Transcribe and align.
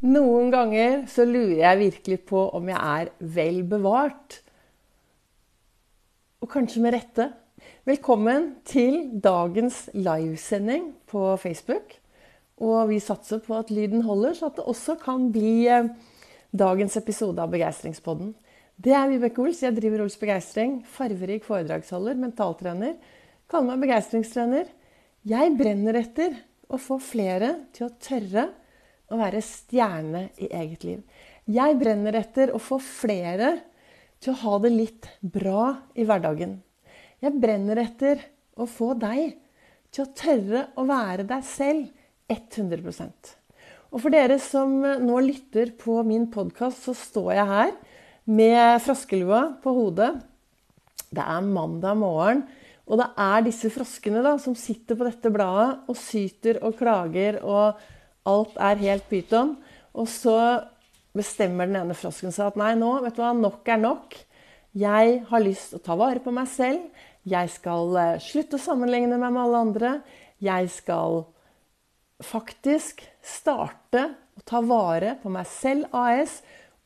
Noen 0.00 0.48
ganger 0.48 1.02
så 1.12 1.26
lurer 1.28 1.58
jeg 1.58 1.78
virkelig 1.82 2.16
på 2.30 2.46
om 2.56 2.68
jeg 2.70 2.80
er 2.80 3.08
vel 3.34 3.58
bevart. 3.68 4.38
Og 6.40 6.48
kanskje 6.48 6.80
med 6.80 6.94
rette. 6.94 7.26
Velkommen 7.84 8.46
til 8.64 9.10
dagens 9.20 9.90
livesending 9.92 10.86
på 11.04 11.34
Facebook. 11.42 11.98
Og 12.64 12.88
vi 12.88 12.96
satser 13.04 13.42
på 13.44 13.58
at 13.58 13.68
lyden 13.68 14.00
holder, 14.06 14.32
så 14.38 14.48
at 14.48 14.56
det 14.56 14.64
også 14.72 14.96
kan 15.02 15.26
bli 15.34 15.68
eh, 15.68 15.92
dagens 16.48 16.96
episode 16.96 17.44
av 17.44 17.52
Begeistringspodden. 17.52 18.32
Det 18.80 18.96
er 18.96 19.12
Vibeke 19.12 19.44
Ols. 19.44 19.60
Jeg 19.60 19.76
driver 19.76 20.06
Ols 20.06 20.16
Begeistring. 20.16 20.78
Farverik 20.88 21.44
foredragsholder, 21.44 22.16
mentaltrener. 22.16 22.96
Kaller 23.52 23.76
meg 23.76 23.84
begeistringstrener. 23.84 24.72
Jeg 25.28 25.52
brenner 25.60 26.00
etter 26.00 26.40
å 26.72 26.80
få 26.80 26.96
flere 27.04 27.52
til 27.76 27.90
å 27.90 27.94
tørre 28.00 28.48
å 29.10 29.18
være 29.18 29.42
stjerne 29.44 30.28
i 30.38 30.48
eget 30.54 30.86
liv. 30.86 31.02
Jeg 31.50 31.78
brenner 31.80 32.16
etter 32.20 32.52
å 32.54 32.60
få 32.62 32.78
flere 32.82 33.56
til 34.22 34.34
å 34.34 34.40
ha 34.44 34.58
det 34.62 34.72
litt 34.74 35.08
bra 35.20 35.64
i 35.98 36.06
hverdagen. 36.06 36.58
Jeg 37.20 37.36
brenner 37.40 37.80
etter 37.82 38.22
å 38.60 38.66
få 38.68 38.92
deg 39.00 39.34
til 39.90 40.04
å 40.04 40.12
tørre 40.16 40.64
å 40.78 40.86
være 40.88 41.26
deg 41.28 41.44
selv 41.46 41.88
100% 42.30 43.34
Og 43.90 43.96
for 43.98 44.14
dere 44.14 44.36
som 44.38 44.76
nå 44.78 45.20
lytter 45.24 45.72
på 45.78 45.98
min 46.06 46.28
podkast, 46.30 46.84
så 46.86 46.94
står 46.94 47.32
jeg 47.34 47.50
her 47.50 47.72
med 48.30 48.82
froskelua 48.84 49.40
på 49.62 49.74
hodet. 49.74 50.12
Det 51.10 51.24
er 51.24 51.42
mandag 51.42 51.98
morgen, 51.98 52.44
og 52.86 53.00
det 53.00 53.08
er 53.18 53.42
disse 53.46 53.70
froskene 53.74 54.22
da, 54.22 54.36
som 54.38 54.54
sitter 54.58 54.98
på 54.98 55.06
dette 55.08 55.32
bladet 55.34 55.90
og 55.90 55.98
syter 55.98 56.60
og 56.66 56.76
klager 56.78 57.40
og 57.42 57.80
Alt 58.28 58.56
er 58.60 58.82
helt 58.82 59.06
pyton. 59.10 59.56
Og 59.96 60.08
så 60.10 60.36
bestemmer 61.16 61.66
den 61.66 61.80
ene 61.80 61.96
frosken 61.98 62.34
seg 62.34 62.52
at 62.52 62.58
nei, 62.60 62.74
nå, 62.78 62.92
vet 63.04 63.16
du 63.16 63.22
hva, 63.22 63.32
nok 63.34 63.68
er 63.68 63.80
nok. 63.82 64.16
Jeg 64.78 65.16
har 65.26 65.42
lyst 65.42 65.72
til 65.72 65.80
å 65.80 65.86
ta 65.88 65.96
vare 65.98 66.22
på 66.22 66.34
meg 66.34 66.46
selv. 66.50 66.84
Jeg 67.28 67.50
skal 67.52 67.96
eh, 67.98 68.22
slutte 68.22 68.56
å 68.56 68.62
sammenligne 68.62 69.18
meg 69.18 69.34
med 69.34 69.42
alle 69.42 69.62
andre. 69.66 69.92
Jeg 70.40 70.70
skal 70.72 71.24
faktisk 72.24 73.02
starte 73.24 74.06
å 74.38 74.44
ta 74.46 74.60
vare 74.64 75.16
på 75.20 75.32
meg 75.32 75.48
selv 75.50 75.90
AS 75.96 76.38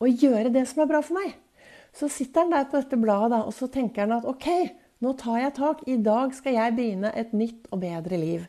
og 0.02 0.22
gjøre 0.22 0.52
det 0.54 0.64
som 0.70 0.82
er 0.82 0.90
bra 0.90 1.02
for 1.04 1.18
meg. 1.18 1.36
Så 1.94 2.08
sitter 2.10 2.42
han 2.42 2.54
der 2.54 2.66
på 2.70 2.80
dette 2.80 2.98
bladet 2.98 3.44
og 3.44 3.54
så 3.54 3.68
tenker 3.70 4.06
han 4.06 4.16
at 4.16 4.26
OK, 4.26 4.48
nå 5.04 5.12
tar 5.20 5.38
jeg 5.42 5.54
tak. 5.58 5.84
I 5.86 5.98
dag 6.02 6.34
skal 6.34 6.56
jeg 6.56 6.74
begynne 6.74 7.12
et 7.14 7.34
nytt 7.36 7.68
og 7.70 7.84
bedre 7.84 8.18
liv. 8.18 8.48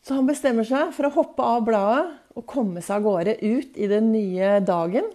Så 0.00 0.16
han 0.16 0.28
bestemmer 0.28 0.66
seg 0.66 0.94
for 0.96 1.08
å 1.08 1.14
hoppe 1.14 1.44
av 1.44 1.64
bladet 1.66 2.36
og 2.38 2.46
komme 2.48 2.82
seg 2.84 3.00
av 3.00 3.06
gårde 3.06 3.36
ut 3.42 3.76
i 3.76 3.88
den 3.90 4.10
nye 4.14 4.56
dagen. 4.64 5.10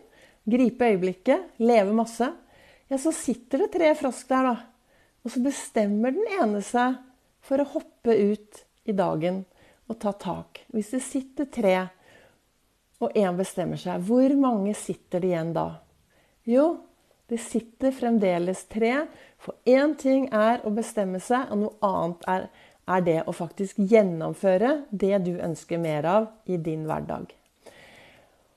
Gripe 0.46 0.92
øyeblikket, 0.92 1.56
leve 1.58 1.96
masse. 1.98 2.30
Ja, 2.92 3.00
så 3.02 3.14
sitter 3.16 3.64
det 3.64 3.72
tre 3.74 3.90
frosk 3.98 4.30
der, 4.30 4.52
da. 4.52 4.56
Og 5.26 5.34
så 5.34 5.42
bestemmer 5.42 6.14
den 6.14 6.28
ene 6.38 6.62
seg 6.62 7.00
for 7.46 7.62
å 7.62 7.70
hoppe 7.72 8.14
ut 8.14 8.62
i 8.86 8.94
dagen 8.94 9.42
og 9.90 9.98
ta 10.02 10.14
tak. 10.22 10.62
Hvis 10.74 10.94
det 10.94 11.02
sitter 11.06 11.50
tre, 11.50 11.78
og 13.02 13.18
én 13.18 13.36
bestemmer 13.38 13.80
seg, 13.80 14.06
hvor 14.06 14.36
mange 14.40 14.76
sitter 14.78 15.22
det 15.22 15.34
igjen 15.34 15.52
da? 15.56 15.66
Jo, 16.48 16.68
det 17.30 17.42
sitter 17.42 17.94
fremdeles 17.94 18.64
tre. 18.72 19.08
For 19.42 19.58
én 19.68 19.96
ting 20.00 20.28
er 20.34 20.62
å 20.66 20.72
bestemme 20.74 21.20
seg, 21.22 21.50
og 21.52 21.64
noe 21.64 21.90
annet 21.90 22.30
er 22.30 22.48
er 22.86 23.02
det 23.06 23.18
å 23.26 23.34
faktisk 23.34 23.80
gjennomføre 23.90 24.84
det 24.92 25.18
du 25.26 25.34
ønsker 25.42 25.82
mer 25.82 26.06
av 26.06 26.30
i 26.46 26.58
din 26.62 26.86
hverdag. 26.86 27.34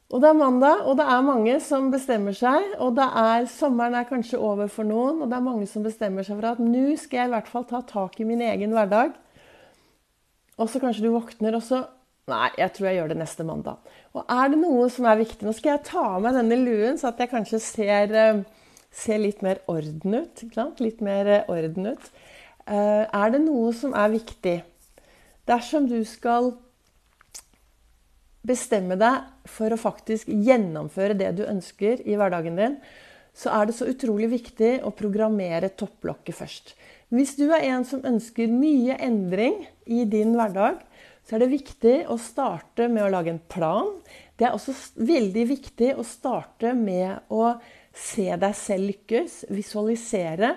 Og 0.09 0.23
Det 0.23 0.29
er 0.29 0.37
mandag, 0.41 0.87
og 0.89 0.97
det 0.97 1.05
er 1.05 1.21
mange 1.25 1.55
som 1.61 1.91
bestemmer 1.93 2.33
seg. 2.33 2.65
og 2.79 2.95
det 2.97 3.05
er, 3.05 3.45
Sommeren 3.45 3.95
er 3.95 4.09
kanskje 4.09 4.39
over 4.41 4.67
for 4.67 4.85
noen, 4.85 5.21
og 5.23 5.29
det 5.29 5.37
er 5.37 5.45
mange 5.45 5.67
som 5.67 5.83
bestemmer 5.85 6.25
seg 6.25 6.41
for 6.41 6.49
at 6.49 6.59
nå 6.59 6.97
skal 6.97 7.19
jeg 7.19 7.29
i 7.29 7.35
hvert 7.35 7.49
fall 7.49 7.65
ta 7.69 7.83
tak 7.83 8.21
i 8.21 8.25
min 8.25 8.41
egen 8.41 8.73
hverdag. 8.73 9.13
Og 10.59 10.69
så 10.69 10.81
kanskje 10.81 11.05
du 11.05 11.13
våkner, 11.13 11.55
og 11.55 11.63
så 11.63 11.85
Nei, 12.29 12.51
jeg 12.61 12.73
tror 12.77 12.87
jeg 12.89 12.99
gjør 12.99 13.09
det 13.09 13.19
neste 13.23 13.45
mandag. 13.49 13.93
Og 14.13 14.25
er 14.29 14.51
det 14.53 14.59
noe 14.61 14.89
som 14.93 15.07
er 15.09 15.17
viktig 15.17 15.47
Nå 15.47 15.55
skal 15.57 15.71
jeg 15.71 15.87
ta 15.89 16.03
av 16.19 16.25
meg 16.25 16.37
denne 16.37 16.59
luen, 16.61 16.99
så 17.01 17.09
at 17.09 17.23
jeg 17.23 17.31
kanskje 17.33 17.61
ser, 17.65 18.13
eh, 18.13 18.43
ser 18.93 19.23
litt 19.23 19.41
mer 19.41 19.63
orden 19.67 20.19
ut. 20.19 20.43
Litt 20.83 21.01
mer 21.01 21.31
eh, 21.39 21.49
orden 21.49 21.95
ut. 21.95 22.11
Eh, 22.69 23.05
er 23.09 23.31
det 23.33 23.41
noe 23.41 23.73
som 23.73 23.95
er 23.97 24.13
viktig 24.13 24.59
dersom 25.49 25.87
du 25.89 26.03
skal 26.05 26.53
bestemme 28.45 28.97
deg 29.01 29.25
for 29.49 29.73
å 29.73 29.81
faktisk 29.81 30.29
gjennomføre 30.29 31.17
det 31.17 31.31
du 31.39 31.47
ønsker 31.49 32.03
i 32.05 32.17
hverdagen 32.21 32.59
din, 32.61 32.77
så 33.33 33.53
er 33.55 33.69
det 33.69 33.77
så 33.79 33.89
utrolig 33.89 34.29
viktig 34.33 34.79
å 34.85 34.93
programmere 34.97 35.71
topplokket 35.79 36.37
først. 36.37 36.75
Hvis 37.15 37.37
du 37.39 37.47
er 37.49 37.65
en 37.71 37.87
som 37.89 38.05
ønsker 38.05 38.51
mye 38.53 38.99
endring 39.01 39.63
i 39.89 40.05
din 40.05 40.35
hverdag, 40.37 40.83
så 41.25 41.37
er 41.37 41.45
det 41.45 41.53
viktig 41.53 41.97
å 42.13 42.17
starte 42.21 42.89
med 42.89 43.05
å 43.05 43.13
lage 43.13 43.33
en 43.33 43.41
plan. 43.53 43.95
Det 44.37 44.49
er 44.49 44.57
også 44.57 44.75
veldig 44.97 45.45
viktig 45.49 45.95
å 45.97 46.05
starte 46.05 46.75
med 46.77 47.33
å 47.33 47.55
se 47.97 48.29
deg 48.29 48.57
selv 48.57 48.91
lykkes, 48.91 49.43
visualisere. 49.53 50.55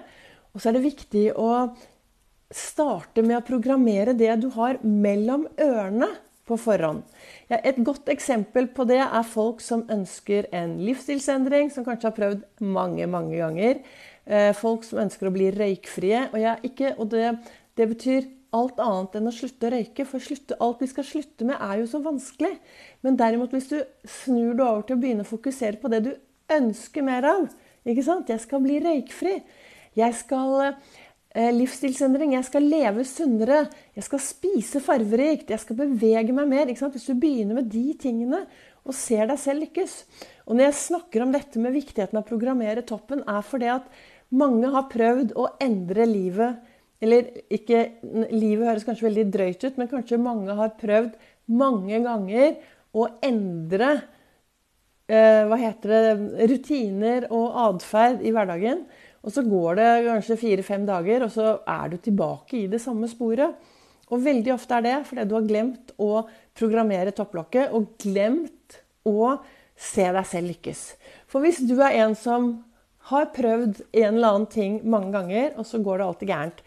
Og 0.52 0.60
så 0.60 0.70
er 0.70 0.78
det 0.78 0.86
viktig 0.86 1.26
å 1.40 1.50
starte 2.56 3.24
med 3.26 3.40
å 3.40 3.46
programmere 3.46 4.16
det 4.18 4.34
du 4.42 4.50
har 4.56 4.80
mellom 4.84 5.48
ørene 5.62 6.10
på 6.48 6.58
forhånd. 6.60 7.04
Ja, 7.52 7.60
et 7.64 7.80
godt 7.86 8.10
eksempel 8.12 8.68
på 8.76 8.86
det 8.90 9.00
er 9.04 9.28
folk 9.28 9.62
som 9.64 9.86
ønsker 9.92 10.50
en 10.56 10.78
livsstilsendring, 10.84 11.72
som 11.72 11.86
kanskje 11.88 12.10
har 12.10 12.18
prøvd 12.18 12.44
mange, 12.66 13.08
mange 13.12 13.40
ganger. 13.40 13.82
Eh, 14.26 14.52
folk 14.58 14.86
som 14.88 15.04
ønsker 15.06 15.30
å 15.30 15.34
bli 15.36 15.50
røykfrie. 15.56 16.28
Og, 16.32 16.68
ikke, 16.68 16.96
og 16.98 17.12
det, 17.14 17.34
det, 17.80 17.88
betyr 17.94 18.30
alt 18.58 18.82
annet 18.84 19.16
enn 19.20 19.32
å 19.32 19.36
slutte 19.36 19.70
å 19.70 19.74
røyke. 19.76 20.08
For 20.10 20.24
slutte, 20.24 20.60
alt 20.64 20.84
vi 20.84 20.92
skal 20.92 21.08
slutte 21.08 21.48
med, 21.48 21.60
er 21.60 21.82
jo 21.82 21.90
så 21.94 22.04
vanskelig. 22.04 22.56
Men 23.06 23.20
derimot, 23.20 23.56
hvis 23.56 23.72
du 23.72 23.80
snur 24.04 24.56
det 24.58 24.68
over 24.68 24.88
til 24.88 24.98
å 24.98 25.04
begynne 25.04 25.28
å 25.28 25.32
fokusere 25.32 25.80
på 25.82 25.92
det 25.94 26.04
du 26.10 26.14
ønsker 26.52 27.06
mer 27.06 27.28
av 27.30 27.52
ikke 27.88 28.04
sant? 28.06 28.30
Jeg 28.30 28.44
skal 28.44 28.62
bli 28.62 28.76
røykfri. 28.84 29.40
Jeg 29.98 30.14
skal 30.16 30.52
Eh, 30.62 31.01
livsstilsendring. 31.32 32.34
Jeg 32.36 32.48
skal 32.48 32.66
leve 32.68 33.06
sunnere. 33.08 33.64
Jeg 33.96 34.04
skal 34.08 34.24
spise 34.24 34.82
farverikt. 34.84 35.54
Jeg 35.54 35.64
skal 35.64 35.78
bevege 35.80 36.36
meg 36.36 36.50
mer. 36.52 36.72
Hvis 36.72 37.08
du 37.08 37.16
begynner 37.16 37.62
med 37.62 37.70
de 37.72 37.94
tingene 38.00 38.44
og 38.82 38.98
ser 38.98 39.30
deg 39.30 39.40
selv 39.40 39.66
lykkes. 39.66 39.96
Og 40.48 40.58
når 40.58 40.70
jeg 40.70 40.80
snakker 40.82 41.24
om 41.24 41.34
dette 41.34 41.62
med 41.62 41.76
viktigheten 41.76 42.18
av 42.18 42.26
å 42.26 42.30
programmere 42.30 42.84
toppen, 42.88 43.22
er 43.30 43.46
fordi 43.46 43.70
at 43.72 43.88
mange 44.32 44.72
har 44.74 44.90
prøvd 44.92 45.34
å 45.36 45.50
endre 45.62 46.08
livet 46.08 46.70
Eller 47.02 47.28
ikke 47.52 47.80
Livet 48.32 48.68
høres 48.70 48.86
kanskje 48.88 49.08
veldig 49.08 49.26
drøyt 49.34 49.64
ut, 49.66 49.78
men 49.80 49.90
kanskje 49.90 50.22
mange 50.22 50.54
har 50.56 50.76
prøvd 50.80 51.16
mange 51.52 51.98
ganger 52.04 52.60
å 52.94 53.08
endre 53.26 53.90
eh, 55.10 55.42
hva 55.50 55.58
heter 55.58 55.92
det, 55.92 56.12
rutiner 56.52 57.26
og 57.34 57.58
atferd 57.66 58.22
i 58.22 58.32
hverdagen. 58.36 58.86
Og 59.22 59.34
så 59.34 59.44
går 59.46 59.78
det 59.78 59.90
kanskje 60.08 60.40
fire-fem 60.42 60.86
dager, 60.88 61.26
og 61.26 61.34
så 61.34 61.54
er 61.70 61.92
du 61.92 62.00
tilbake 62.02 62.64
i 62.64 62.70
det 62.72 62.82
samme 62.82 63.10
sporet. 63.10 63.54
Og 64.12 64.24
veldig 64.26 64.56
ofte 64.56 64.78
er 64.78 64.86
det 64.88 64.98
fordi 65.08 65.28
du 65.30 65.38
har 65.38 65.48
glemt 65.48 65.94
å 66.02 66.26
programmere 66.58 67.14
topplokket 67.16 67.76
og 67.78 67.94
glemt 68.02 68.82
å 69.08 69.38
se 69.82 70.04
deg 70.04 70.28
selv 70.28 70.52
lykkes. 70.52 70.84
For 71.32 71.46
hvis 71.46 71.62
du 71.64 71.78
er 71.80 72.02
en 72.04 72.18
som 72.18 72.52
har 73.12 73.32
prøvd 73.34 73.82
en 73.98 74.12
eller 74.12 74.28
annen 74.28 74.50
ting 74.52 74.82
mange 74.84 75.14
ganger, 75.16 75.54
og 75.58 75.66
så 75.70 75.82
går 75.82 76.02
det 76.02 76.08
alltid 76.10 76.34
gærent 76.36 76.64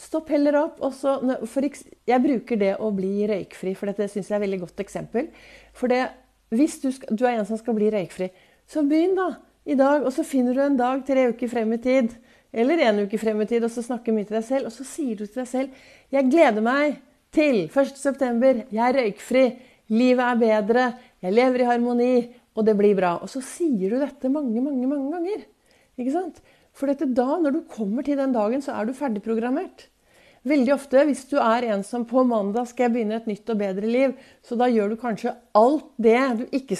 Stopp 0.00 0.30
heller 0.32 0.56
opp. 0.56 0.78
Så, 0.96 1.12
for 1.50 1.66
jeg 2.08 2.24
bruker 2.24 2.56
det 2.56 2.70
å 2.80 2.88
bli 2.94 3.26
røykfri, 3.28 3.74
for 3.76 3.90
dette 3.90 4.06
syns 4.08 4.30
jeg 4.30 4.36
er 4.36 4.40
et 4.40 4.46
veldig 4.46 4.60
godt 4.62 4.80
eksempel. 4.80 5.28
For 5.76 5.92
det, 5.92 6.06
hvis 6.54 6.78
du, 6.80 6.88
skal, 6.94 7.12
du 7.12 7.26
er 7.26 7.36
en 7.36 7.48
som 7.48 7.60
skal 7.60 7.76
bli 7.76 7.90
røykfri, 7.92 8.30
så 8.70 8.84
begynn, 8.86 9.12
da 9.18 9.34
i 9.70 9.76
dag, 9.78 10.02
og 10.02 10.10
så 10.14 10.24
finner 10.26 10.56
du 10.56 10.62
en 10.64 10.78
dag 10.78 11.02
tre 11.06 11.28
uker 11.30 11.50
frem 11.50 11.76
i 11.76 11.80
tid, 11.82 12.14
eller 12.50 12.82
en 12.88 13.04
uke 13.04 13.18
frem 13.22 13.40
i 13.44 13.46
tid, 13.46 13.64
og 13.66 13.70
så 13.70 13.84
snakker 13.86 14.14
mye 14.14 14.26
til 14.26 14.40
deg 14.40 14.46
selv, 14.46 14.70
og 14.70 14.74
så 14.74 14.86
sier 14.86 15.18
du 15.18 15.26
til 15.26 15.42
deg 15.42 15.48
selv 15.48 15.68
'Jeg 16.10 16.30
gleder 16.30 16.62
meg 16.62 16.98
til 17.30 17.68
1.9. 17.70 18.66
Jeg 18.72 18.88
er 18.88 18.98
røykfri. 18.98 19.44
Livet 19.90 20.24
er 20.26 20.38
bedre. 20.38 20.94
Jeg 21.22 21.32
lever 21.32 21.60
i 21.60 21.68
harmoni. 21.70 22.34
Og 22.56 22.66
det 22.66 22.76
blir 22.76 22.96
bra.' 22.96 23.22
Og 23.22 23.28
så 23.28 23.40
sier 23.40 23.90
du 23.90 23.98
dette 24.00 24.28
mange, 24.28 24.60
mange, 24.60 24.86
mange 24.86 25.12
ganger. 25.12 25.46
Ikke 25.98 26.12
sant? 26.12 26.42
For 26.72 26.86
dette 26.86 27.06
da, 27.06 27.38
når 27.38 27.52
du 27.52 27.60
kommer 27.62 28.02
til 28.02 28.16
den 28.16 28.32
dagen, 28.32 28.60
så 28.62 28.72
er 28.72 28.86
du 28.86 28.92
ferdigprogrammert. 28.92 29.86
Veldig 30.42 30.72
ofte, 30.72 31.04
hvis 31.04 31.26
du 31.28 31.36
er 31.36 31.62
en 31.68 31.82
som 31.84 32.04
på 32.04 32.24
mandag 32.24 32.66
skal 32.66 32.88
jeg 32.88 32.92
begynne 32.92 33.16
et 33.20 33.26
nytt 33.28 33.50
og 33.50 33.58
bedre 33.58 33.86
liv, 33.86 34.14
så 34.42 34.56
da 34.56 34.66
gjør 34.66 34.90
du 34.90 34.96
kanskje 34.96 35.36
alt 35.54 35.90
det 35.98 36.20
du 36.38 36.46
ikke 36.56 36.78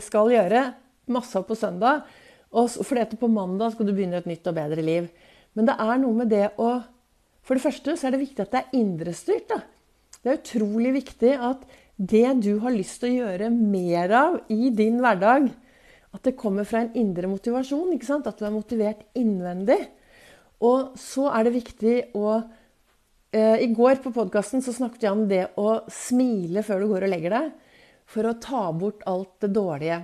skal 0.00 0.30
gjøre 0.32 0.72
masse 1.12 1.42
på 1.46 1.58
søndag. 1.58 2.06
Og 2.50 2.70
fordi 2.82 3.04
at 3.04 3.18
på 3.18 3.30
mandag 3.30 3.74
skal 3.74 3.86
du 3.86 3.94
begynne 3.94 4.18
et 4.18 4.30
nytt 4.30 4.48
og 4.50 4.56
bedre 4.56 4.82
liv. 4.84 5.10
Men 5.54 5.68
det 5.68 5.76
er 5.82 6.00
noe 6.02 6.22
med 6.22 6.32
det 6.32 6.48
å 6.58 6.78
For 7.40 7.56
det 7.56 7.64
første 7.64 7.94
så 7.96 8.06
er 8.06 8.12
det 8.14 8.20
viktig 8.20 8.42
at 8.44 8.52
det 8.52 8.58
er 8.60 8.74
indrestyrt. 8.78 9.52
Det 10.20 10.28
er 10.28 10.36
utrolig 10.36 10.90
viktig 10.98 11.30
at 11.40 11.62
det 11.96 12.28
du 12.44 12.58
har 12.62 12.74
lyst 12.74 13.00
til 13.00 13.10
å 13.10 13.24
gjøre 13.24 13.48
mer 13.50 14.12
av 14.14 14.36
i 14.52 14.68
din 14.76 15.00
hverdag. 15.00 15.48
At 16.14 16.26
det 16.28 16.36
kommer 16.38 16.68
fra 16.68 16.84
en 16.84 16.92
indre 17.00 17.30
motivasjon. 17.32 17.94
ikke 17.96 18.06
sant? 18.06 18.28
At 18.28 18.38
du 18.38 18.44
er 18.46 18.54
motivert 18.54 19.02
innvendig. 19.18 19.78
Og 20.60 20.94
så 21.00 21.30
er 21.32 21.48
det 21.48 21.56
viktig 21.56 21.96
å 22.18 22.36
eh, 23.32 23.64
I 23.64 23.70
går 23.72 24.02
på 24.04 24.12
podkasten 24.14 24.62
snakket 24.62 25.08
jeg 25.08 25.16
om 25.16 25.26
det 25.30 25.44
å 25.60 25.80
smile 25.90 26.64
før 26.66 26.84
du 26.84 26.90
går 26.92 27.08
og 27.08 27.14
legger 27.14 27.36
deg. 27.38 27.52
For 28.10 28.28
å 28.28 28.36
ta 28.42 28.68
bort 28.76 29.04
alt 29.08 29.38
det 29.40 29.54
dårlige. 29.56 30.02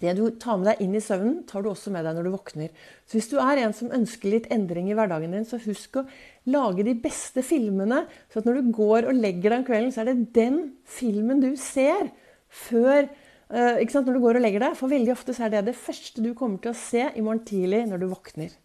Det 0.00 0.14
du 0.16 0.24
tar 0.40 0.56
med 0.58 0.70
deg 0.70 0.80
inn 0.84 0.94
i 0.96 1.02
søvnen, 1.04 1.42
tar 1.48 1.64
du 1.64 1.68
også 1.70 1.92
med 1.92 2.06
deg 2.06 2.16
når 2.16 2.26
du 2.26 2.32
våkner. 2.32 2.70
Så 3.04 3.18
hvis 3.18 3.28
du 3.28 3.36
er 3.42 3.60
en 3.60 3.74
som 3.76 3.92
ønsker 3.92 4.32
litt 4.32 4.48
endring 4.54 4.88
i 4.88 4.96
hverdagen 4.96 5.34
din, 5.36 5.44
så 5.48 5.60
husk 5.60 6.00
å 6.00 6.06
lage 6.52 6.86
de 6.86 6.94
beste 6.98 7.44
filmene. 7.44 8.06
Så 8.32 8.40
at 8.40 8.48
når 8.48 8.60
du 8.60 8.70
går 8.74 9.10
og 9.10 9.18
legger 9.18 9.52
deg 9.52 9.58
om 9.60 9.66
kvelden, 9.68 9.92
så 9.92 10.02
er 10.02 10.10
det 10.10 10.32
den 10.38 10.58
filmen 10.88 11.44
du 11.44 11.50
ser 11.60 12.08
før 12.52 13.04
uh, 13.04 13.76
ikke 13.82 13.94
sant, 13.98 14.08
når 14.08 14.16
du 14.16 14.24
går 14.24 14.40
og 14.40 14.46
legger 14.46 14.64
deg. 14.64 14.78
For 14.80 14.92
veldig 14.92 15.14
ofte 15.14 15.36
så 15.36 15.46
er 15.46 15.56
det 15.56 15.66
det 15.68 15.78
første 15.78 16.24
du 16.24 16.32
kommer 16.38 16.62
til 16.64 16.72
å 16.72 16.80
se 16.82 17.06
i 17.12 17.24
morgen 17.24 17.44
tidlig 17.48 17.84
når 17.90 18.02
du 18.02 18.08
våkner. 18.14 18.56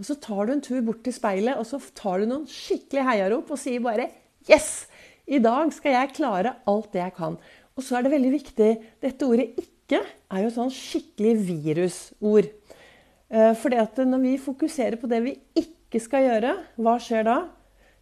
Og 0.00 0.08
så 0.08 0.18
tar 0.18 0.48
du 0.48 0.56
en 0.56 0.64
tur 0.64 0.82
bort 0.84 1.04
til 1.06 1.14
speilet, 1.14 1.56
og 1.60 1.68
så 1.68 1.78
tar 1.94 2.20
du 2.20 2.26
noen 2.26 2.48
skikkelig 2.50 3.06
heiarop 3.06 3.54
og 3.54 3.60
sier 3.60 3.84
bare 3.84 4.10
Yes! 4.50 4.88
I 5.30 5.38
dag 5.38 5.70
skal 5.70 5.94
jeg 5.94 6.16
klare 6.16 6.56
alt 6.66 6.90
det 6.92 6.98
jeg 6.98 7.14
kan. 7.14 7.36
Og 7.78 7.84
så 7.86 7.94
er 7.94 8.04
det 8.04 8.10
veldig 8.12 8.32
viktig 8.34 8.70
Dette 9.00 9.28
ordet 9.28 9.52
'ikke' 9.54 9.71
er 10.00 10.42
jo 10.42 10.50
et 10.50 10.56
sånn 10.56 10.72
skikkelig 10.72 11.34
virusord. 11.46 12.50
Eh, 13.32 13.52
for 13.58 14.04
når 14.04 14.20
vi 14.22 14.36
fokuserer 14.40 14.98
på 15.00 15.08
det 15.10 15.20
vi 15.24 15.34
ikke 15.58 16.00
skal 16.00 16.26
gjøre, 16.26 16.56
hva 16.76 16.96
skjer 17.00 17.26
da? 17.28 17.38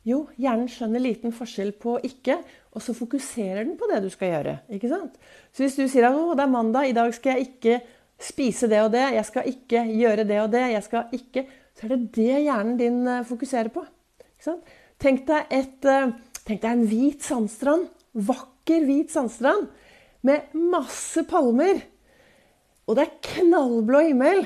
Jo, 0.06 0.24
hjernen 0.40 0.68
skjønner 0.70 1.02
liten 1.02 1.32
forskjell 1.32 1.72
på 1.76 1.98
'ikke', 2.00 2.40
og 2.72 2.82
så 2.82 2.94
fokuserer 2.94 3.64
den 3.64 3.76
på 3.76 3.86
det 3.90 4.02
du 4.02 4.08
skal 4.08 4.28
gjøre. 4.28 4.58
ikke 4.70 4.88
sant? 4.88 5.14
Så 5.52 5.62
hvis 5.62 5.76
du 5.76 5.86
sier 5.88 6.08
at 6.08 6.36
det 6.36 6.42
er 6.42 6.50
mandag, 6.50 6.88
i 6.88 6.92
dag 6.92 7.12
skal 7.14 7.36
jeg 7.36 7.48
ikke 7.48 7.80
spise 8.18 8.68
det 8.68 8.80
og 8.80 8.92
det', 8.92 9.12
'jeg 9.12 9.24
skal 9.24 9.42
ikke 9.46 9.84
gjøre 9.84 10.24
det 10.28 10.40
og 10.40 10.50
det', 10.50 10.72
jeg 10.72 10.82
skal 10.82 11.04
ikke 11.12 11.46
Så 11.74 11.86
er 11.86 11.96
det 11.96 12.12
det 12.12 12.44
hjernen 12.44 12.76
din 12.76 13.08
eh, 13.08 13.24
fokuserer 13.24 13.68
på. 13.68 13.80
Ikke 14.20 14.44
sant? 14.44 14.62
Tenk 14.98 15.26
deg, 15.26 15.46
et, 15.50 15.84
eh, 15.84 16.12
tenk 16.44 16.60
deg 16.60 16.72
en 16.72 16.86
hvit 16.86 17.22
sandstrand. 17.22 17.88
Vakker, 18.12 18.84
hvit 18.84 19.10
sandstrand 19.10 19.68
med 20.26 20.54
masse 20.56 21.24
palmer. 21.28 21.80
Og 22.88 22.96
det 22.96 23.06
er 23.06 23.18
knallblå 23.36 24.02
himmel. 24.08 24.44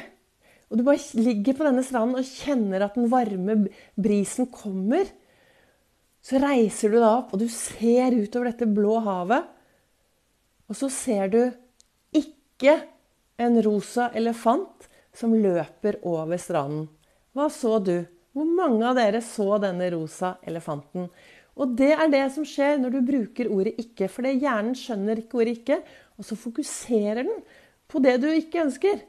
Og 0.70 0.78
du 0.80 0.84
bare 0.86 1.22
ligger 1.22 1.56
på 1.56 1.66
denne 1.66 1.84
stranden 1.86 2.18
og 2.20 2.28
kjenner 2.28 2.86
at 2.86 2.96
den 2.98 3.10
varme 3.12 3.58
brisen 3.94 4.48
kommer. 4.52 5.06
Så 6.24 6.40
reiser 6.40 6.90
du 6.90 6.98
deg 6.98 7.10
opp, 7.10 7.34
og 7.34 7.42
du 7.42 7.48
ser 7.52 8.16
utover 8.16 8.50
dette 8.50 8.68
blå 8.70 8.96
havet. 9.04 9.44
Og 10.70 10.78
så 10.78 10.88
ser 10.92 11.28
du 11.32 11.40
ikke 12.16 12.78
en 13.40 13.58
rosa 13.66 14.08
elefant 14.16 14.88
som 15.14 15.34
løper 15.36 16.00
over 16.08 16.40
stranden. 16.40 16.88
Hva 17.34 17.48
så 17.52 17.78
du? 17.82 17.96
Hvor 18.34 18.46
mange 18.50 18.82
av 18.88 18.96
dere 18.98 19.20
så 19.22 19.60
denne 19.62 19.86
rosa 19.94 20.36
elefanten? 20.46 21.06
Og 21.54 21.74
det 21.78 21.92
er 21.94 22.08
det 22.10 22.24
som 22.34 22.46
skjer 22.46 22.80
når 22.82 22.96
du 22.96 23.00
bruker 23.06 23.50
ordet 23.50 23.76
'ikke'. 23.78 24.10
For 24.10 24.26
hjernen 24.26 24.74
skjønner 24.74 25.20
ikke 25.22 25.38
ordet 25.38 25.58
'ikke', 25.58 25.82
og 26.18 26.24
så 26.24 26.36
fokuserer 26.36 27.22
den 27.22 27.42
på 27.88 28.02
det 28.02 28.20
du 28.22 28.26
ikke 28.26 28.64
ønsker. 28.64 29.02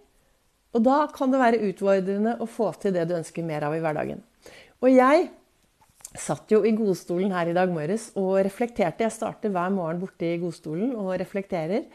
Og 0.76 0.84
da 0.84 1.08
kan 1.08 1.32
det 1.32 1.40
være 1.40 1.64
utfordrende 1.70 2.36
å 2.40 2.46
få 2.46 2.74
til 2.80 2.94
det 2.94 3.08
du 3.08 3.16
ønsker 3.16 3.44
mer 3.44 3.64
av 3.64 3.76
i 3.76 3.80
hverdagen. 3.80 4.22
Og 4.84 4.92
jeg 4.92 5.30
satt 6.16 6.52
jo 6.52 6.62
i 6.64 6.74
godstolen 6.76 7.32
her 7.32 7.48
i 7.48 7.56
dag 7.56 7.72
morges 7.72 8.12
og 8.20 8.44
reflekterte. 8.46 9.06
Jeg 9.06 9.16
starter 9.16 9.50
hver 9.50 9.72
morgen 9.74 10.02
borte 10.04 10.28
i 10.28 10.40
godstolen 10.40 10.94
og 10.96 11.16
reflekterer. 11.20 11.88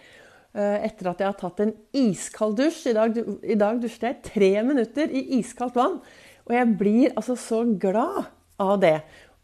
Eh, 0.50 0.78
etter 0.88 1.12
at 1.12 1.20
jeg 1.22 1.28
har 1.28 1.38
tatt 1.38 1.60
en 1.62 1.72
iskald 1.94 2.56
dusj. 2.58 2.88
I 2.90 2.96
dag, 2.96 3.16
i 3.44 3.56
dag 3.60 3.80
dusjet 3.80 4.08
jeg 4.08 4.22
tre 4.26 4.50
minutter 4.66 5.12
i 5.12 5.38
iskaldt 5.38 5.78
vann. 5.78 6.00
Og 6.48 6.56
jeg 6.56 6.76
blir 6.80 7.12
altså 7.14 7.36
så 7.38 7.62
glad 7.78 8.24
av 8.60 8.80
det. 8.82 8.96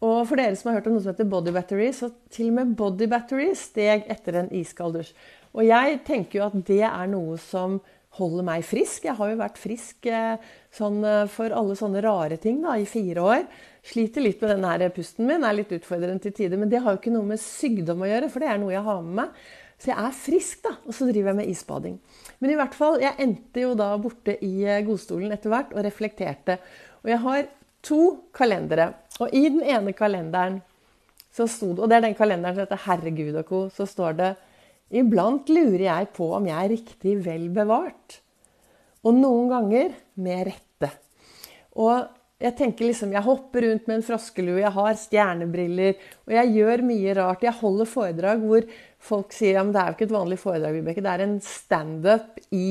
Og 0.04 0.26
for 0.28 0.37
dere 0.37 0.56
som 0.58 0.70
har 0.70 0.78
hørt 0.78 0.88
om 0.90 0.96
noe 0.96 1.04
som 1.04 1.14
heter 1.14 1.28
body 1.31 1.52
battery, 1.56 1.88
så 1.96 2.10
til 2.32 2.50
og 2.50 2.58
med 2.58 2.75
body 2.76 3.08
battery 3.08 3.48
steg 3.56 4.04
etter 4.12 4.43
en 4.43 4.50
iskald 4.54 4.98
dusj. 4.98 5.14
Og 5.56 5.64
jeg 5.64 6.00
tenker 6.04 6.40
jo 6.40 6.48
at 6.50 6.56
det 6.69 6.82
er 6.84 7.06
noe 7.08 7.38
som 7.40 7.78
holder 8.16 8.44
meg 8.46 8.64
frisk. 8.64 9.06
Jeg 9.08 9.16
har 9.19 9.31
jo 9.31 9.38
vært 9.40 9.60
frisk 9.60 10.08
eh, 10.08 10.43
sånn, 10.75 11.02
eh, 11.04 11.25
for 11.32 11.52
alle 11.52 11.76
sånne 11.78 12.02
rare 12.04 12.38
ting 12.40 12.62
da, 12.64 12.76
i 12.76 12.88
fire 12.88 13.25
år. 13.25 13.44
Sliter 13.87 14.25
litt 14.25 14.43
med 14.43 14.54
denne 14.56 14.90
pusten 14.94 15.28
min, 15.28 15.44
er 15.44 15.56
litt 15.56 15.72
utfordrende 15.76 16.25
til 16.25 16.34
tider. 16.37 16.60
Men 16.60 16.72
det 16.72 16.82
har 16.84 16.94
jo 16.94 17.00
ikke 17.00 17.14
noe 17.14 17.28
med 17.28 17.42
sykdom 17.42 18.04
å 18.04 18.10
gjøre, 18.10 18.31
for 18.32 18.44
det 18.44 18.52
er 18.52 18.60
noe 18.62 18.75
jeg 18.75 18.84
har 18.88 19.04
med 19.04 19.20
meg. 19.22 19.44
Så 19.76 19.90
jeg 19.90 20.00
er 20.00 20.16
frisk, 20.16 20.62
da. 20.64 20.72
Og 20.88 20.96
så 20.96 21.08
driver 21.08 21.32
jeg 21.32 21.40
med 21.42 21.52
isbading. 21.52 22.00
Men 22.40 22.52
i 22.52 22.56
hvert 22.60 22.76
fall, 22.76 22.99
jeg 23.02 23.20
endte 23.22 23.64
jo 23.64 23.75
da 23.76 23.90
borte 24.00 24.37
i 24.44 24.54
eh, 24.64 24.82
godstolen 24.87 25.37
etter 25.37 25.52
hvert 25.52 25.76
og 25.76 25.84
reflekterte. 25.84 26.60
Og 27.04 27.12
jeg 27.12 27.22
har 27.25 27.49
to 27.87 28.03
kalendere. 28.37 28.91
Og 29.23 29.33
i 29.33 29.47
den 29.49 29.62
ene 29.65 29.94
kalenderen 29.97 30.61
så 31.37 31.47
sto 31.50 31.73
det, 31.75 31.85
og 31.85 31.91
det 31.91 31.99
er 31.99 32.06
den 32.09 32.19
kalenderen 32.19 32.56
som 32.56 32.65
heter 32.65 32.85
'Herregud 32.85 33.38
og 33.41 33.47
co', 33.47 33.71
så 33.71 33.87
står 33.87 34.12
det 34.17 34.37
Iblant 34.91 35.49
lurer 35.50 35.83
jeg 35.83 36.09
på 36.15 36.29
om 36.37 36.47
jeg 36.47 36.65
er 36.65 36.71
riktig 36.71 37.17
vel 37.25 37.49
bevart. 37.50 38.21
Og 39.03 39.15
noen 39.15 39.49
ganger 39.50 39.97
med 40.15 40.47
rette. 40.47 40.91
Og 41.75 42.06
jeg 42.38 42.53
tenker 42.59 42.87
liksom, 42.87 43.12
jeg 43.17 43.25
hopper 43.25 43.65
rundt 43.65 43.87
med 43.88 43.97
en 43.97 44.05
froskelue, 44.05 44.61
jeg 44.61 44.73
har 44.77 44.99
stjernebriller, 45.00 45.94
og 46.29 46.35
jeg 46.37 46.53
gjør 46.59 46.83
mye 46.85 47.15
rart. 47.17 47.43
Jeg 47.43 47.59
holder 47.62 47.88
foredrag 47.88 48.44
hvor 48.44 48.67
folk 49.09 49.33
sier 49.33 49.56
ja, 49.56 49.65
men 49.65 49.73
det 49.75 49.81
er 49.81 49.91
jo 49.91 49.97
ikke 49.97 50.09
et 50.09 50.17
vanlig 50.19 50.38
foredrag, 50.43 50.77
Vibeke. 50.77 51.05
Det 51.05 51.15
er 51.15 51.25
en 51.25 51.38
standup 51.41 52.41
i 52.53 52.69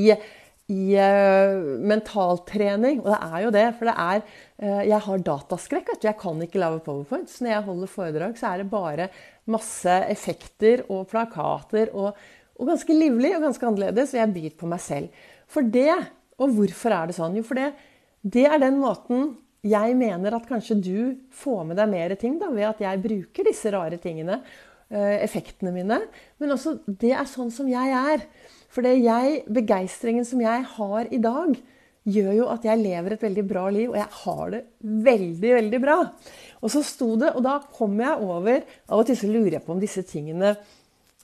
i 0.71 0.97
uh, 0.97 1.61
mentaltrening. 1.85 3.01
Og 3.03 3.11
det 3.11 3.19
er 3.21 3.43
jo 3.43 3.51
det, 3.53 3.65
for 3.77 3.89
det 3.89 3.95
er 4.01 4.23
uh, 4.23 4.81
Jeg 4.87 5.01
har 5.07 5.25
dataskrekk. 5.29 5.91
vet 5.91 6.01
du. 6.01 6.07
Jeg 6.09 6.19
kan 6.21 6.41
ikke 6.41 6.61
lage 6.61 6.81
powerpoint. 6.85 7.29
Så 7.29 7.45
når 7.45 7.51
jeg 7.51 7.67
holder 7.67 7.91
foredrag, 7.91 8.39
så 8.39 8.49
er 8.49 8.63
det 8.63 8.71
bare 8.71 9.09
masse 9.51 9.99
effekter 10.09 10.85
og 10.89 11.05
plakater. 11.11 11.93
Og, 11.93 12.17
og 12.57 12.71
ganske 12.71 12.97
livlig 12.97 13.35
og 13.37 13.45
ganske 13.45 13.69
annerledes. 13.69 14.15
Og 14.15 14.21
jeg 14.23 14.35
byr 14.39 14.59
på 14.61 14.69
meg 14.71 14.81
selv. 14.81 15.25
For 15.51 15.61
det, 15.61 15.93
og 16.41 16.57
hvorfor 16.57 16.97
er 16.97 17.11
det 17.11 17.17
sånn? 17.19 17.37
Jo, 17.37 17.45
for 17.45 17.61
det, 17.61 17.71
det 18.25 18.47
er 18.49 18.61
den 18.63 18.81
måten 18.81 19.35
jeg 19.65 19.95
mener 19.97 20.33
at 20.37 20.45
kanskje 20.49 20.77
du 20.77 20.97
får 21.33 21.61
med 21.65 21.77
deg 21.81 21.89
mer 21.89 22.13
ting 22.21 22.35
da, 22.41 22.51
ved 22.53 22.67
at 22.67 22.81
jeg 22.83 23.01
bruker 23.01 23.47
disse 23.47 23.69
rare 23.73 24.01
tingene. 24.01 24.41
Uh, 24.85 25.17
effektene 25.17 25.71
mine. 25.73 25.97
Men 26.37 26.53
også 26.53 26.75
det 26.85 27.13
er 27.17 27.25
sånn 27.29 27.49
som 27.53 27.65
jeg 27.69 27.93
er. 27.97 28.21
For 28.75 28.83
det 28.83 28.97
jeg, 28.99 29.45
begeistringen 29.55 30.27
som 30.27 30.41
jeg 30.43 30.65
har 30.75 31.07
i 31.13 31.19
dag, 31.23 31.55
gjør 32.05 32.31
jo 32.37 32.47
at 32.53 32.65
jeg 32.67 32.81
lever 32.83 33.15
et 33.15 33.23
veldig 33.23 33.43
bra 33.49 33.65
liv, 33.73 33.89
og 33.89 33.97
jeg 33.97 34.17
har 34.21 34.49
det 34.53 34.61
veldig, 35.07 35.51
veldig 35.55 35.79
bra. 35.81 35.97
Og 36.61 36.73
så 36.73 36.83
sto 36.85 37.13
det, 37.21 37.31
og 37.33 37.45
da 37.45 37.55
kom 37.73 37.95
jeg 38.01 38.21
over 38.21 38.59
Av 38.61 38.99
og 38.99 39.07
til 39.07 39.17
så 39.17 39.29
lurer 39.31 39.57
jeg 39.57 39.65
på 39.65 39.73
om 39.73 39.81
disse 39.81 40.03
tingene 40.05 40.53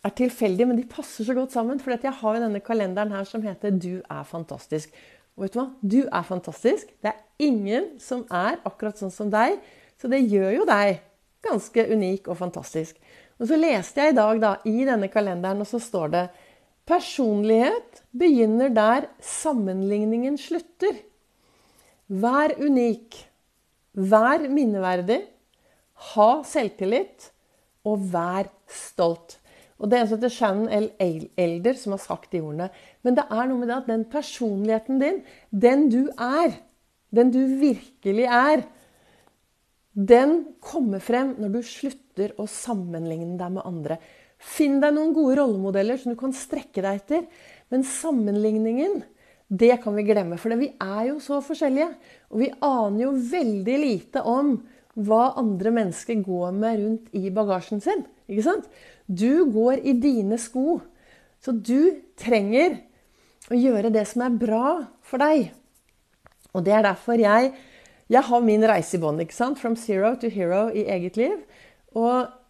er 0.02 0.14
tilfeldige, 0.18 0.66
men 0.66 0.80
de 0.80 0.88
passer 0.90 1.28
så 1.28 1.36
godt 1.38 1.54
sammen. 1.54 1.82
For 1.82 1.94
jeg 1.94 2.16
har 2.22 2.38
jo 2.38 2.42
denne 2.42 2.64
kalenderen 2.66 3.14
her 3.14 3.28
som 3.30 3.44
heter 3.46 3.70
'Du 3.70 4.02
er 4.02 4.24
fantastisk'. 4.26 4.90
Og 5.38 5.44
vet 5.44 5.54
du 5.54 5.60
hva? 5.60 5.70
Du 5.82 6.02
er 6.12 6.24
fantastisk. 6.24 6.88
Det 7.02 7.12
er 7.12 7.22
ingen 7.40 8.00
som 8.00 8.26
er 8.32 8.58
akkurat 8.66 8.98
sånn 8.98 9.12
som 9.12 9.30
deg. 9.30 9.60
Så 10.02 10.10
det 10.10 10.28
gjør 10.30 10.52
jo 10.56 10.66
deg 10.66 11.00
ganske 11.42 11.86
unik 11.94 12.28
og 12.28 12.38
fantastisk. 12.38 12.98
Og 13.40 13.48
så 13.48 13.58
leste 13.58 14.02
jeg 14.02 14.14
i 14.14 14.16
dag 14.18 14.42
da, 14.42 14.56
i 14.66 14.86
denne 14.86 15.08
kalenderen, 15.08 15.62
og 15.62 15.68
så 15.68 15.80
står 15.80 16.12
det 16.12 16.30
Personlighet 16.88 18.02
begynner 18.12 18.72
der 18.74 19.10
sammenligningen 19.24 20.38
slutter. 20.42 20.98
Vær 22.08 22.56
unik. 22.60 23.20
Vær 23.94 24.48
minneverdig. 24.50 25.22
Ha 26.14 26.32
selvtillit. 26.48 27.30
Og 27.88 28.02
vær 28.14 28.50
stolt. 28.70 29.38
Og 29.82 29.90
Det 29.90 29.98
er 29.98 30.04
en 30.04 30.10
som 30.10 30.20
heter 30.20 30.34
Shannon 30.36 30.70
L. 30.70 30.90
Elder, 31.42 31.74
som 31.74 31.96
har 31.96 32.02
sagt 32.04 32.32
de 32.32 32.42
ordene. 32.42 32.70
Men 33.02 33.16
det 33.18 33.26
er 33.26 33.48
noe 33.50 33.58
med 33.58 33.72
det 33.72 33.78
at 33.80 33.90
den 33.90 34.04
personligheten 34.06 35.00
din, 35.02 35.24
den 35.50 35.88
du 35.90 36.04
er, 36.22 36.54
den 37.10 37.32
du 37.34 37.40
virkelig 37.58 38.28
er, 38.30 38.62
den 39.92 40.36
kommer 40.64 41.02
frem 41.04 41.34
når 41.42 41.56
du 41.56 41.62
slutter 41.66 42.36
å 42.40 42.46
sammenligne 42.48 43.40
deg 43.40 43.58
med 43.58 43.66
andre. 43.66 43.98
Finn 44.42 44.80
deg 44.82 44.96
noen 44.96 45.14
gode 45.14 45.38
rollemodeller 45.38 46.00
som 46.02 46.14
du 46.14 46.20
kan 46.20 46.34
strekke 46.36 46.82
deg 46.82 47.02
etter. 47.02 47.26
Men 47.72 47.86
sammenligningen, 47.88 49.02
det 49.48 49.76
kan 49.84 49.96
vi 49.96 50.06
glemme. 50.08 50.40
For 50.42 50.54
vi 50.60 50.72
er 50.82 51.12
jo 51.12 51.20
så 51.24 51.40
forskjellige. 51.46 51.92
Og 52.34 52.42
vi 52.42 52.52
aner 52.66 53.06
jo 53.06 53.16
veldig 53.32 53.78
lite 53.84 54.24
om 54.28 54.56
hva 55.00 55.32
andre 55.40 55.72
mennesker 55.72 56.20
går 56.26 56.56
med 56.58 56.82
rundt 56.82 57.14
i 57.16 57.32
bagasjen 57.32 57.84
sin. 57.84 58.04
Ikke 58.28 58.48
sant? 58.48 58.68
Du 59.08 59.46
går 59.54 59.84
i 59.88 59.96
dine 60.02 60.40
sko. 60.42 60.82
Så 61.42 61.54
du 61.56 62.02
trenger 62.20 62.82
å 63.52 63.58
gjøre 63.58 63.92
det 63.94 64.04
som 64.10 64.26
er 64.26 64.38
bra 64.42 64.68
for 65.06 65.22
deg. 65.22 65.52
Og 66.52 66.66
det 66.66 66.76
er 66.76 66.86
derfor 66.86 67.22
jeg, 67.22 67.54
jeg 68.12 68.28
har 68.28 68.44
min 68.44 68.68
reise 68.68 68.98
i 68.98 69.02
bånd. 69.02 69.24
From 69.60 69.78
zero 69.80 70.16
to 70.20 70.30
hero 70.30 70.68
i 70.74 70.86
eget 70.92 71.18
liv. 71.20 71.40
Og 71.96 72.41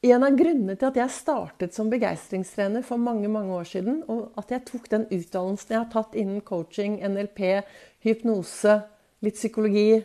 En 0.00 0.24
av 0.24 0.32
grunnene 0.32 0.78
til 0.80 0.88
at 0.88 0.96
jeg 0.96 1.12
startet 1.12 1.74
som 1.76 1.90
begeistringstrener 1.92 2.84
for 2.86 2.96
mange 2.96 3.28
mange 3.28 3.52
år 3.52 3.66
siden, 3.68 3.98
og 4.08 4.30
at 4.40 4.54
jeg 4.54 4.64
tok 4.70 4.86
den 4.88 5.04
utdannelsen 5.12 5.74
jeg 5.74 5.82
har 5.82 5.90
tatt 5.92 6.16
innen 6.16 6.40
coaching, 6.40 6.96
NLP, 7.04 7.42
hypnose, 8.06 8.78
litt 9.20 9.36
psykologi, 9.36 10.00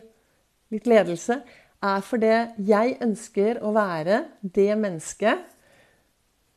litt 0.74 0.90
ledelse, 0.90 1.38
er 1.86 2.04
fordi 2.04 2.32
jeg 2.68 2.98
ønsker 3.06 3.62
å 3.64 3.72
være 3.76 4.20
det 4.42 4.72
mennesket 4.76 5.46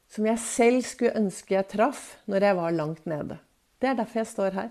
som 0.09 0.25
jeg 0.27 0.41
selv 0.43 0.83
skulle 0.89 1.15
ønske 1.21 1.55
jeg 1.55 1.69
traff 1.71 2.03
når 2.27 2.47
jeg 2.49 2.59
var 2.59 2.75
langt 2.75 3.07
nede. 3.07 3.37
Det 3.79 3.91
er 3.91 3.99
derfor 4.01 4.19
jeg 4.19 4.31
står 4.33 4.55
her 4.57 4.69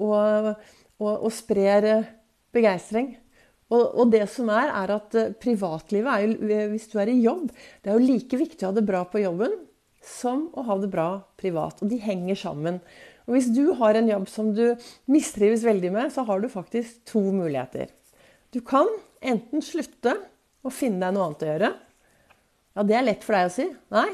og, 0.00 0.52
og, 0.96 1.14
og 1.26 1.32
sprer 1.34 1.90
begeistring. 2.54 3.12
Og, 3.70 4.08
det 4.10 4.24
som 4.32 4.48
er, 4.50 4.72
er 4.74 4.92
at 4.96 5.14
eh, 5.14 5.34
privatlivet 5.38 6.10
er 6.10 6.24
jo, 6.24 6.32
eh, 6.50 6.64
hvis 6.72 6.88
du 6.90 6.96
er 6.98 7.12
i 7.12 7.20
jobb 7.22 7.52
Det 7.52 7.92
er 7.92 7.94
jo 7.94 8.08
like 8.08 8.40
viktig 8.40 8.66
å 8.66 8.72
ha 8.72 8.74
det 8.74 8.86
bra 8.88 9.04
på 9.06 9.22
jobben 9.22 9.54
som 10.02 10.48
å 10.56 10.64
ha 10.64 10.76
det 10.80 10.88
bra 10.90 11.20
privat. 11.38 11.82
Og 11.84 11.90
de 11.90 11.98
henger 12.00 12.38
sammen. 12.40 12.78
Og 13.28 13.36
hvis 13.36 13.50
du 13.52 13.74
har 13.78 13.98
en 13.98 14.08
jobb 14.08 14.26
som 14.32 14.48
du 14.56 14.64
mistrives 15.12 15.62
veldig 15.66 15.90
med, 15.92 16.08
så 16.14 16.24
har 16.26 16.40
du 16.40 16.48
faktisk 16.50 17.02
to 17.06 17.20
muligheter. 17.20 17.92
Du 18.50 18.62
kan 18.64 18.88
enten 19.20 19.62
slutte 19.62 20.16
og 20.64 20.72
finne 20.74 21.04
deg 21.04 21.14
noe 21.14 21.28
annet 21.28 21.44
å 21.44 21.50
gjøre. 21.50 21.70
Ja, 22.74 22.86
det 22.88 22.96
er 22.96 23.06
lett 23.06 23.26
for 23.26 23.36
deg 23.36 23.50
å 23.50 23.54
si. 23.54 23.68
Nei. 23.92 24.08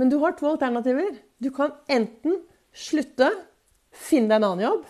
Men 0.00 0.10
du 0.12 0.16
har 0.24 0.34
to 0.36 0.48
alternativer. 0.48 1.12
Du 1.44 1.52
kan 1.54 1.76
enten 1.92 2.40
slutte, 2.76 3.30
finne 3.92 4.32
deg 4.32 4.40
en 4.40 4.48
annen 4.50 4.64
jobb, 4.66 4.88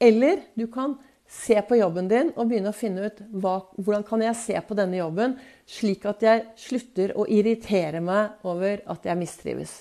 eller 0.00 0.44
du 0.56 0.66
kan 0.72 0.94
se 1.30 1.60
på 1.62 1.78
jobben 1.78 2.08
din 2.10 2.32
og 2.34 2.48
begynne 2.50 2.72
å 2.72 2.76
finne 2.76 3.06
ut 3.06 3.20
hva, 3.30 3.60
hvordan 3.78 4.04
kan 4.06 4.22
jeg 4.24 4.38
se 4.38 4.60
på 4.66 4.76
denne 4.78 4.98
jobben 4.98 5.36
slik 5.70 6.06
at 6.10 6.24
jeg 6.26 6.44
slutter 6.58 7.14
å 7.14 7.26
irritere 7.30 8.02
meg 8.02 8.42
over 8.46 8.82
at 8.90 9.06
jeg 9.06 9.20
mistrives. 9.20 9.74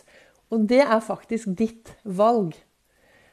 Og 0.54 0.68
det 0.70 0.84
er 0.86 1.06
faktisk 1.06 1.54
ditt 1.58 1.94
valg. 2.06 2.54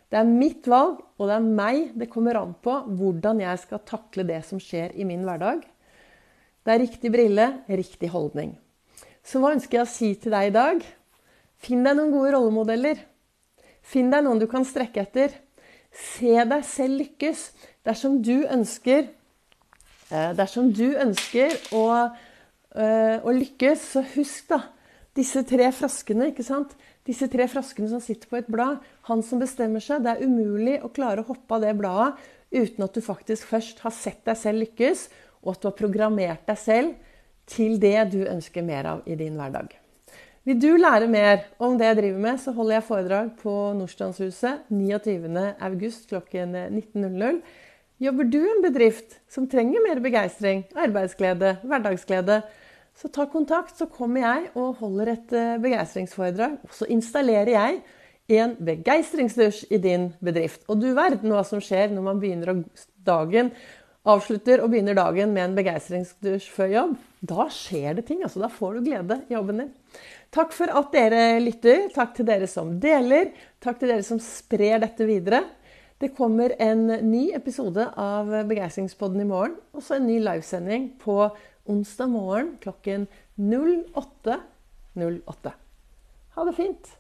Det 0.09 0.21
er 0.21 0.29
mitt 0.29 0.69
valg, 0.71 1.01
og 1.19 1.29
det 1.29 1.37
er 1.37 1.47
meg 1.61 1.95
det 1.99 2.09
kommer 2.13 2.39
an 2.41 2.53
på 2.63 2.75
hvordan 2.97 3.41
jeg 3.43 3.63
skal 3.65 3.85
takle 3.89 4.25
det 4.29 4.43
som 4.49 4.61
skjer 4.63 4.95
i 4.97 5.07
min 5.09 5.25
hverdag. 5.27 5.65
Det 6.65 6.73
er 6.73 6.83
riktig 6.83 7.13
brille, 7.13 7.51
riktig 7.69 8.11
holdning. 8.15 8.57
Så 9.27 9.43
hva 9.43 9.53
ønsker 9.57 9.81
jeg 9.81 9.87
å 9.87 9.91
si 9.91 10.13
til 10.23 10.33
deg 10.33 10.49
i 10.49 10.55
dag? 10.55 10.81
Finn 11.61 11.85
deg 11.85 11.99
noen 11.99 12.15
gode 12.15 12.33
rollemodeller. 12.37 13.01
Finn 13.87 14.09
deg 14.13 14.25
noen 14.25 14.41
du 14.41 14.47
kan 14.51 14.65
strekke 14.67 15.05
etter. 15.05 15.35
Se 15.97 16.45
deg 16.45 16.65
selv 16.69 17.01
lykkes. 17.01 17.51
Dersom 17.87 18.21
du 18.23 18.45
ønsker, 18.45 19.09
eh, 20.11 20.33
dersom 20.37 20.73
du 20.73 20.95
ønsker 20.95 21.55
å, 21.73 22.13
eh, 22.75 23.19
å, 23.23 23.31
lykkes, 23.33 23.81
så 23.95 24.05
husk 24.15 24.49
da 24.49 24.63
disse 25.15 25.43
tre 25.45 25.71
froskene. 25.73 26.29
ikke 26.33 26.45
sant? 26.45 26.75
Disse 27.05 27.29
tre 27.29 27.47
froskene 27.47 27.89
som 27.89 28.01
sitter 28.01 28.29
på 28.29 28.39
et 28.39 28.49
blad. 28.49 28.81
Han 29.05 29.23
som 29.23 29.39
bestemmer 29.39 29.81
seg. 29.81 30.03
Det 30.03 30.17
er 30.17 30.27
umulig 30.27 30.83
å 30.83 30.93
klare 30.93 31.23
å 31.23 31.27
hoppe 31.27 31.55
av 31.55 31.61
det 31.63 31.77
bladet 31.79 32.15
uten 32.53 32.85
at 32.85 32.93
du 32.93 33.01
faktisk 33.01 33.47
først 33.47 33.81
har 33.81 33.91
sett 33.91 34.25
deg 34.25 34.37
selv 34.37 34.63
lykkes, 34.63 35.09
og 35.43 35.55
at 35.55 35.63
du 35.63 35.69
har 35.69 35.79
programmert 35.79 36.47
deg 36.47 36.59
selv 36.59 36.95
til 37.47 37.79
det 37.79 38.11
du 38.13 38.25
ønsker 38.27 38.63
mer 38.63 38.85
av 38.87 39.03
i 39.07 39.15
din 39.15 39.37
hverdag. 39.39 39.86
Vil 40.47 40.61
du 40.63 40.77
lære 40.79 41.09
mer 41.11 41.41
om 41.59 41.75
det 41.75 41.89
jeg 41.89 41.97
driver 41.99 42.19
med, 42.23 42.37
så 42.39 42.53
holder 42.55 42.77
jeg 42.77 42.87
foredrag 42.87 43.31
på 43.41 43.53
Nordstrandshuset 43.75 44.69
29.8 44.71 45.97
klokken 46.07 46.55
19.00. 46.55 47.41
Jobber 47.99 48.29
du 48.31 48.39
en 48.45 48.63
bedrift 48.63 49.17
som 49.33 49.49
trenger 49.51 49.83
mer 49.83 49.99
begeistring, 50.05 50.63
arbeidsglede, 50.79 51.57
hverdagsglede, 51.67 52.43
så 52.97 53.11
ta 53.11 53.27
kontakt, 53.29 53.75
så 53.75 53.89
kommer 53.91 54.23
jeg 54.23 54.47
og 54.55 54.79
holder 54.79 55.11
et 55.17 55.35
eh, 55.35 55.57
begeistringsforedrag. 55.61 56.61
Og 56.63 56.79
så 56.79 56.87
installerer 56.95 57.51
jeg 57.53 57.83
en 58.39 58.55
begeistringsdusj 58.71 59.67
i 59.75 59.81
din 59.83 60.13
bedrift. 60.25 60.63
Og 60.71 60.79
du 60.79 60.93
verden 60.95 61.35
hva 61.35 61.43
som 61.47 61.59
skjer 61.59 61.91
når 61.91 62.07
man 62.07 62.23
begynner 62.23 62.63
dagen 63.07 63.51
avslutter 64.07 64.63
og 64.63 64.71
begynner 64.73 64.97
dagen 64.97 65.33
med 65.35 65.45
en 65.45 65.57
begeistringsdusj 65.57 66.49
før 66.55 66.73
jobb. 66.73 66.95
Da 67.27 67.49
skjer 67.53 67.99
det 67.99 68.07
ting. 68.09 68.23
altså 68.23 68.43
Da 68.43 68.51
får 68.53 68.77
du 68.77 68.87
glede 68.87 69.21
i 69.27 69.35
jobben 69.35 69.63
din. 69.63 69.73
Takk 70.35 70.55
for 70.55 70.71
at 70.71 70.93
dere 70.95 71.41
lytter. 71.43 71.87
Takk 71.95 72.15
til 72.17 72.29
dere 72.29 72.49
som 72.51 72.75
deler. 72.83 73.33
Takk 73.63 73.81
til 73.81 73.93
dere 73.93 74.07
som 74.07 74.21
sprer 74.23 74.81
dette 74.83 75.09
videre. 75.09 75.43
Det 75.99 76.13
kommer 76.17 76.53
en 76.61 76.87
ny 77.09 77.31
episode 77.35 77.87
av 77.97 78.29
Begeistringspodden 78.49 79.23
i 79.25 79.29
morgen. 79.29 79.57
Og 79.73 79.85
så 79.85 79.97
en 79.97 80.09
ny 80.09 80.19
livesending 80.21 80.91
på 81.03 81.23
onsdag 81.67 82.13
morgen 82.13 82.55
klokken 82.63 83.09
08.08. 83.41 84.39
08. 84.97 85.57
Ha 86.37 86.45
det 86.45 86.57
fint. 86.57 86.97